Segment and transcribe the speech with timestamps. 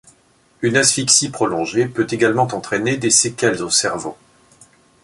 [0.63, 4.17] Une asphyxie prolongée peut également entraîner des séquelles au cerveau.